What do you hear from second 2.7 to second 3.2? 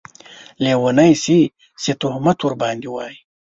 واېې